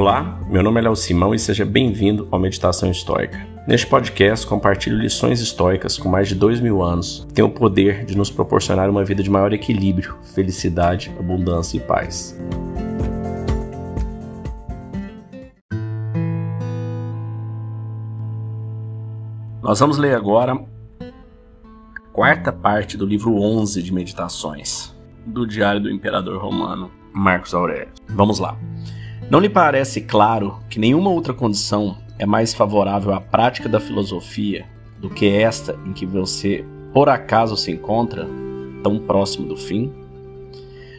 [0.00, 3.46] Olá, meu nome é Léo Simão e seja bem-vindo ao Meditação Histórica.
[3.68, 8.06] Neste podcast, compartilho lições históricas com mais de dois mil anos que têm o poder
[8.06, 12.34] de nos proporcionar uma vida de maior equilíbrio, felicidade, abundância e paz.
[19.62, 25.90] Nós vamos ler agora a quarta parte do livro 11 de Meditações, do Diário do
[25.90, 27.92] Imperador Romano Marcos Aurélio.
[28.08, 28.56] Vamos lá.
[29.30, 34.66] Não lhe parece claro que nenhuma outra condição é mais favorável à prática da filosofia
[35.00, 38.26] do que esta em que você por acaso se encontra,
[38.82, 39.92] tão próximo do fim?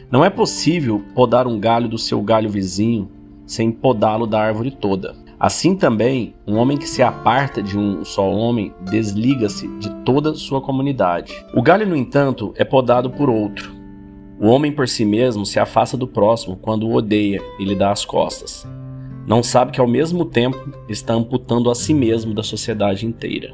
[0.09, 3.11] Não é possível podar um galho do seu galho vizinho
[3.45, 5.13] sem podá-lo da árvore toda.
[5.37, 10.61] Assim também, um homem que se aparta de um só homem desliga-se de toda sua
[10.61, 11.45] comunidade.
[11.53, 13.80] O galho, no entanto, é podado por outro,
[14.41, 17.91] o homem por si mesmo se afasta do próximo quando o odeia e lhe dá
[17.91, 18.67] as costas.
[19.27, 23.53] Não sabe que ao mesmo tempo está amputando a si mesmo da sociedade inteira.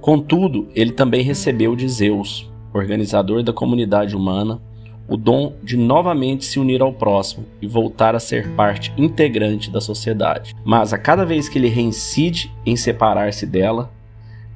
[0.00, 4.62] Contudo, ele também recebeu de Zeus, organizador da comunidade humana,
[5.06, 9.80] o dom de novamente se unir ao próximo e voltar a ser parte integrante da
[9.80, 10.54] sociedade.
[10.64, 13.92] Mas a cada vez que ele reincide em separar-se dela,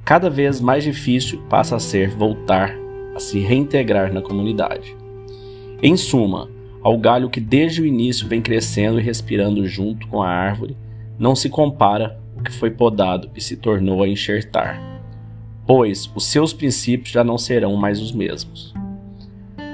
[0.03, 2.75] cada vez mais difícil passa a ser voltar
[3.15, 5.00] a se reintegrar na comunidade.
[5.83, 6.51] Em suma,
[6.83, 10.77] ao galho que desde o início vem crescendo e respirando junto com a árvore,
[11.19, 14.79] não se compara o que foi podado e se tornou a enxertar,
[15.67, 18.75] pois os seus princípios já não serão mais os mesmos.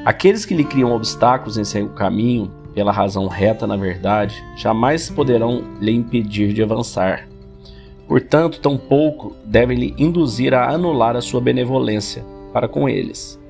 [0.05, 5.65] Aqueles que lhe criam obstáculos em seu caminho, pela razão reta na verdade, jamais poderão
[5.81, 7.27] lhe impedir de avançar.
[8.07, 13.45] Portanto, tampouco devem lhe induzir a anular a sua benevolência para com eles.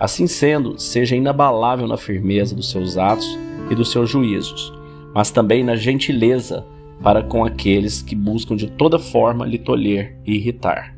[0.00, 3.38] Assim sendo, seja inabalável na firmeza dos seus atos
[3.70, 4.72] e dos seus juízos,
[5.14, 6.64] mas também na gentileza
[7.02, 10.96] para com aqueles que buscam de toda forma lhe tolher e irritar.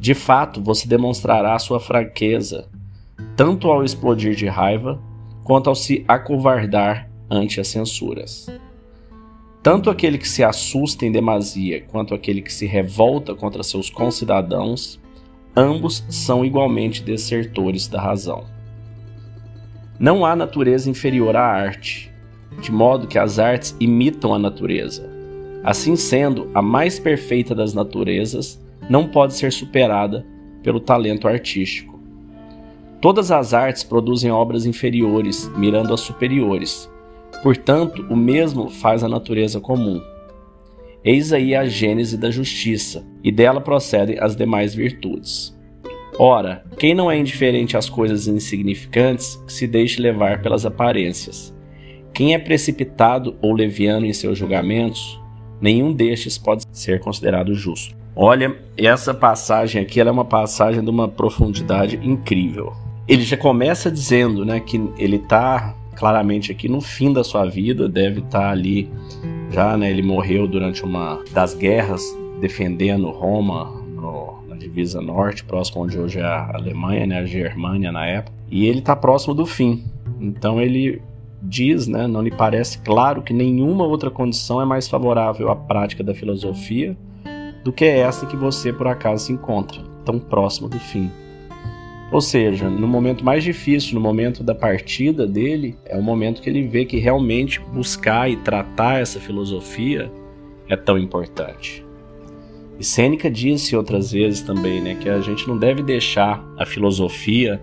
[0.00, 2.66] De fato, você demonstrará sua fraqueza,
[3.36, 4.98] tanto ao explodir de raiva,
[5.42, 8.48] quanto ao se acovardar ante as censuras.
[9.62, 14.98] Tanto aquele que se assusta em demasia, quanto aquele que se revolta contra seus concidadãos,
[15.56, 18.44] ambos são igualmente desertores da razão.
[19.98, 22.12] Não há natureza inferior à arte,
[22.60, 25.08] de modo que as artes imitam a natureza.
[25.62, 30.26] Assim sendo, a mais perfeita das naturezas não pode ser superada
[30.62, 31.98] pelo talento artístico.
[33.00, 36.90] Todas as artes produzem obras inferiores, mirando as superiores.
[37.42, 40.00] Portanto, o mesmo faz a natureza comum.
[41.04, 45.54] Eis aí a gênese da justiça, e dela procedem as demais virtudes.
[46.18, 51.54] Ora, quem não é indiferente às coisas insignificantes, se deixe levar pelas aparências.
[52.12, 55.20] Quem é precipitado ou leviano em seus julgamentos,
[55.60, 57.94] nenhum destes pode ser considerado justo.
[58.16, 62.72] Olha, essa passagem aqui é uma passagem de uma profundidade incrível.
[63.08, 67.88] Ele já começa dizendo né, que ele está claramente aqui no fim da sua vida,
[67.88, 68.90] deve estar ali
[69.50, 69.90] já, né?
[69.90, 72.02] Ele morreu durante uma das guerras
[72.40, 77.18] defendendo Roma no, na divisa norte, próximo onde hoje é a Alemanha, né?
[77.18, 78.36] A Germânia na época.
[78.50, 79.84] E ele está próximo do fim.
[80.20, 81.00] Então ele
[81.42, 82.06] diz, né?
[82.06, 86.96] Não lhe parece claro que nenhuma outra condição é mais favorável à prática da filosofia
[87.64, 91.10] do que essa em que você por acaso se encontra, tão próximo do fim.
[92.12, 96.48] Ou seja, no momento mais difícil, no momento da partida dele, é o momento que
[96.48, 100.10] ele vê que realmente buscar e tratar essa filosofia
[100.68, 101.84] é tão importante.
[102.78, 107.60] E Sêneca disse outras vezes também, né, que a gente não deve deixar a filosofia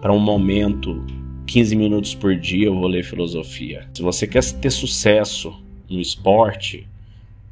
[0.00, 1.04] para um momento
[1.46, 3.88] 15 minutos por dia eu vou ler filosofia.
[3.94, 5.54] Se você quer ter sucesso
[5.88, 6.87] no esporte,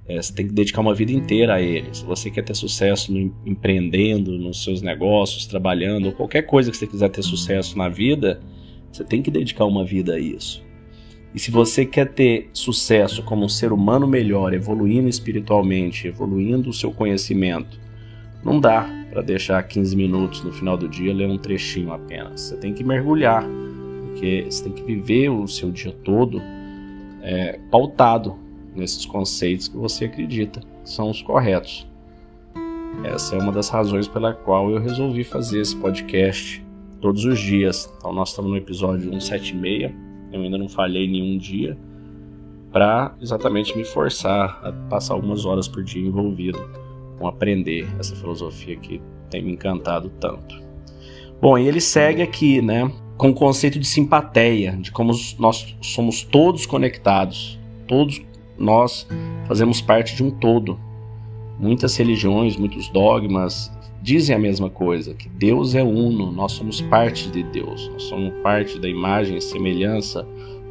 [0.09, 1.89] é, você tem que dedicar uma vida inteira a ele.
[1.93, 6.77] Se você quer ter sucesso no, empreendendo, nos seus negócios, trabalhando, ou qualquer coisa que
[6.77, 8.41] você quiser ter sucesso na vida,
[8.93, 10.65] você tem que dedicar uma vida a isso.
[11.35, 16.73] E se você quer ter sucesso como um ser humano melhor, evoluindo espiritualmente, evoluindo o
[16.73, 17.79] seu conhecimento,
[18.44, 22.43] não dá para deixar 15 minutos no final do dia ler um trechinho apenas.
[22.43, 23.44] Você tem que mergulhar,
[24.06, 26.41] porque você tem que viver o seu dia todo
[27.23, 28.45] é, pautado
[28.76, 31.87] nesses conceitos que você acredita que são os corretos.
[33.05, 36.64] Essa é uma das razões pela qual eu resolvi fazer esse podcast
[37.00, 37.93] todos os dias.
[37.99, 39.93] Então nós estamos no episódio 176,
[40.32, 41.76] eu ainda não falhei nenhum dia,
[42.73, 46.58] para exatamente me forçar a passar algumas horas por dia envolvido
[47.19, 49.00] com aprender essa filosofia que
[49.31, 50.62] tem me encantado tanto.
[51.40, 56.22] Bom, e ele segue aqui, né, com o conceito de simpatia, de como nós somos
[56.22, 58.20] todos conectados, todos
[58.58, 59.06] nós
[59.47, 60.79] fazemos parte de um todo.
[61.58, 63.73] Muitas religiões, muitos dogmas
[64.03, 68.32] dizem a mesma coisa, que Deus é uno, nós somos parte de Deus, nós somos
[68.43, 70.26] parte da imagem e semelhança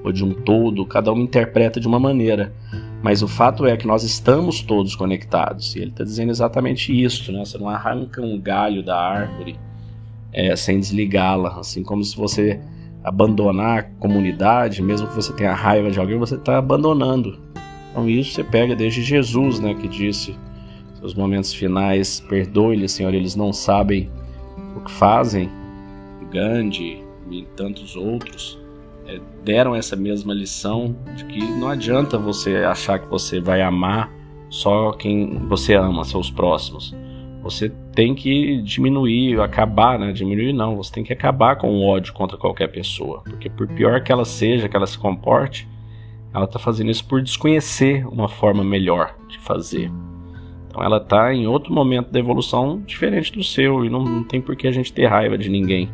[0.05, 2.53] ou de um todo, cada um interpreta de uma maneira.
[3.01, 5.75] Mas o fato é que nós estamos todos conectados.
[5.75, 7.43] E ele está dizendo exatamente isso, né?
[7.43, 9.57] Você não arranca um galho da árvore
[10.31, 11.59] é, sem desligá-la.
[11.59, 12.59] Assim como se você
[13.03, 17.39] abandonar a comunidade, mesmo que você tenha raiva de alguém, você está abandonando.
[17.95, 19.73] Então isso você pega desde Jesus, né?
[19.73, 20.35] Que disse
[20.99, 24.09] seus momentos finais, perdoe-lhes, Senhor, eles não sabem
[24.75, 25.49] o que fazem.
[26.29, 27.01] Gandhi
[27.31, 28.59] e tantos outros
[29.07, 34.11] é, deram essa mesma lição de que não adianta você achar que você vai amar
[34.49, 36.93] só quem você ama, seus próximos.
[37.43, 40.11] Você tem que diminuir, acabar, né?
[40.11, 43.21] Diminuir não, você tem que acabar com o ódio contra qualquer pessoa.
[43.23, 45.65] Porque por pior que ela seja, que ela se comporte,
[46.35, 49.89] ela está fazendo isso por desconhecer uma forma melhor de fazer.
[50.67, 54.41] Então ela está em outro momento da evolução diferente do seu e não, não tem
[54.41, 55.89] por que a gente ter raiva de ninguém.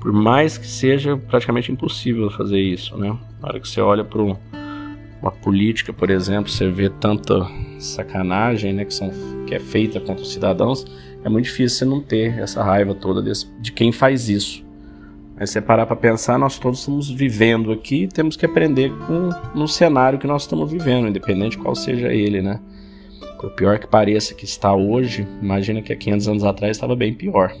[0.00, 3.18] Por mais que seja praticamente impossível fazer isso, né?
[3.42, 7.44] Na hora que você olha para uma política, por exemplo, você vê tanta
[7.80, 9.10] sacanagem, né, que, são,
[9.46, 10.86] que é feita contra os cidadãos,
[11.24, 14.63] é muito difícil você não ter essa raiva toda desse, de quem faz isso.
[15.36, 19.30] Mas você parar para pensar, nós todos estamos vivendo aqui e temos que aprender com
[19.54, 22.60] no cenário que nós estamos vivendo, independente qual seja ele, né?
[23.40, 27.12] Por pior que pareça que está hoje, imagina que há 500 anos atrás estava bem
[27.12, 27.52] pior.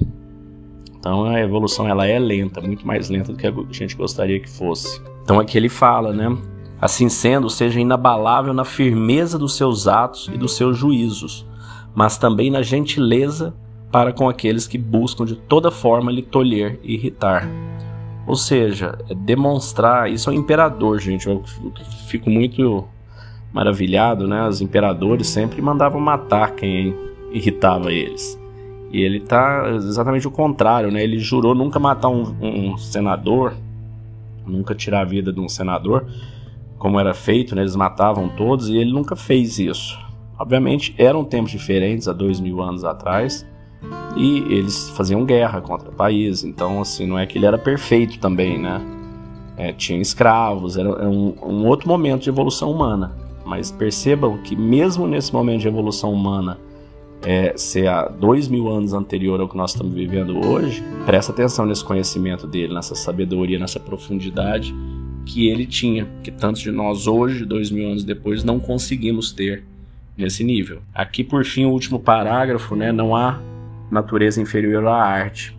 [0.96, 4.48] Então a evolução ela é lenta, muito mais lenta do que a gente gostaria que
[4.48, 5.02] fosse.
[5.22, 6.34] Então aqui ele fala, né?
[6.80, 11.44] Assim sendo, seja inabalável na firmeza dos seus atos e dos seus juízos,
[11.94, 13.54] mas também na gentileza
[13.94, 17.48] para com aqueles que buscam de toda forma lhe tolher e irritar.
[18.26, 21.44] Ou seja, é demonstrar, isso é um imperador, gente, eu
[22.08, 22.84] fico muito
[23.52, 24.48] maravilhado, né?
[24.48, 26.92] Os imperadores sempre mandavam matar quem
[27.30, 28.36] irritava eles.
[28.90, 31.00] E ele tá exatamente o contrário, né?
[31.00, 33.54] Ele jurou nunca matar um, um senador,
[34.44, 36.04] nunca tirar a vida de um senador,
[36.78, 37.62] como era feito, né?
[37.62, 39.96] Eles matavam todos e ele nunca fez isso.
[40.36, 43.46] Obviamente eram tempos diferentes há dois mil anos atrás
[44.16, 48.18] e eles faziam guerra contra o país, então assim não é que ele era perfeito
[48.18, 48.80] também, né?
[49.56, 53.12] É, tinha escravos, era, um, um outro momento de evolução humana.
[53.44, 56.58] Mas percebam que mesmo nesse momento de evolução humana
[57.22, 61.66] é, ser há dois mil anos anterior ao que nós estamos vivendo hoje, presta atenção
[61.66, 64.74] nesse conhecimento dele, nessa sabedoria, nessa profundidade
[65.26, 69.64] que ele tinha, que tantos de nós hoje, dois mil anos depois, não conseguimos ter
[70.16, 70.80] nesse nível.
[70.94, 72.92] Aqui, por fim, o último parágrafo, né?
[72.92, 73.40] Não há
[73.94, 75.56] natureza inferior à arte.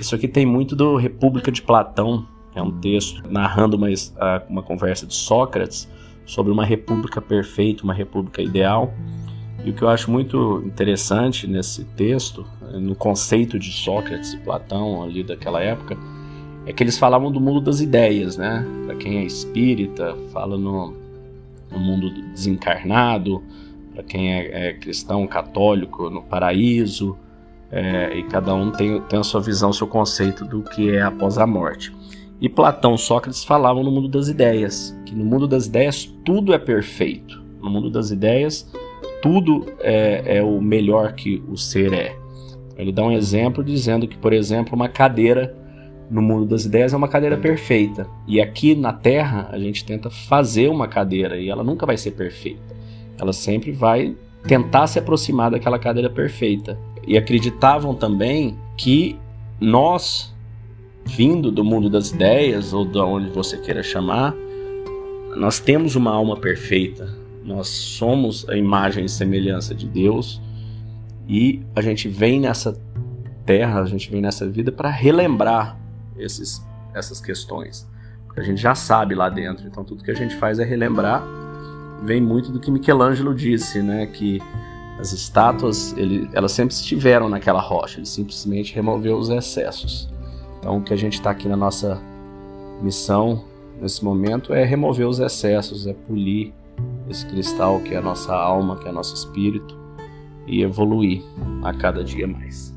[0.00, 3.88] Isso aqui tem muito do República de Platão, é um texto narrando uma,
[4.48, 5.88] uma conversa de Sócrates
[6.24, 8.94] sobre uma república perfeita, uma república ideal.
[9.64, 15.02] E o que eu acho muito interessante nesse texto, no conceito de Sócrates e Platão
[15.02, 15.96] ali daquela época,
[16.66, 18.66] é que eles falavam do mundo das ideias, né?
[18.86, 20.94] Para quem é espírita, fala no,
[21.70, 23.42] no mundo desencarnado,
[23.92, 27.16] para quem é, é, cristão, católico, no paraíso,
[27.70, 31.02] é, e cada um tem, tem a sua visão, o seu conceito do que é
[31.02, 31.92] após a morte.
[32.40, 36.58] E Platão Sócrates falavam no mundo das ideias, que no mundo das ideias tudo é
[36.58, 37.42] perfeito.
[37.62, 38.70] No mundo das ideias,
[39.22, 42.16] tudo é, é o melhor que o ser é.
[42.76, 45.56] Ele dá um exemplo dizendo que, por exemplo, uma cadeira
[46.10, 48.06] no mundo das ideias é uma cadeira perfeita.
[48.26, 52.10] E aqui na Terra a gente tenta fazer uma cadeira e ela nunca vai ser
[52.12, 52.74] perfeita.
[53.18, 54.14] Ela sempre vai
[54.46, 56.78] tentar se aproximar daquela cadeira perfeita.
[57.06, 59.18] E acreditavam também que
[59.60, 60.34] nós,
[61.04, 64.34] vindo do mundo das ideias, ou de onde você queira chamar,
[65.36, 67.12] nós temos uma alma perfeita,
[67.44, 70.40] nós somos a imagem e semelhança de Deus
[71.28, 72.78] e a gente vem nessa
[73.44, 75.78] terra, a gente vem nessa vida para relembrar
[76.16, 77.88] esses, essas questões.
[78.26, 81.22] Porque a gente já sabe lá dentro, então tudo que a gente faz é relembrar.
[82.02, 84.06] Vem muito do que Michelangelo disse, né?
[84.06, 84.40] Que
[85.04, 90.08] as estátuas, ele, elas sempre estiveram naquela rocha, ele simplesmente removeu os excessos.
[90.58, 92.00] Então o que a gente está aqui na nossa
[92.80, 93.44] missão
[93.78, 96.54] nesse momento é remover os excessos, é polir
[97.08, 99.78] esse cristal que é a nossa alma, que é nosso espírito,
[100.46, 101.22] e evoluir
[101.62, 102.73] a cada dia mais.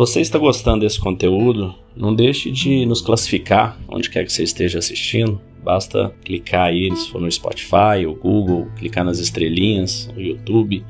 [0.00, 4.78] Você está gostando desse conteúdo, não deixe de nos classificar onde quer que você esteja
[4.78, 5.38] assistindo.
[5.62, 10.82] Basta clicar aí, se for no Spotify ou Google, clicar nas estrelinhas, no YouTube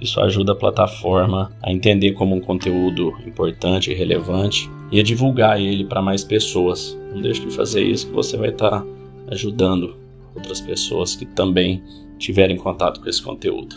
[0.00, 5.60] Isso ajuda a plataforma a entender como um conteúdo importante e relevante e a divulgar
[5.60, 6.98] ele para mais pessoas.
[7.12, 8.86] Não deixe de fazer isso que você vai estar tá
[9.28, 9.94] ajudando
[10.34, 11.82] outras pessoas que também
[12.18, 13.76] tiverem contato com esse conteúdo.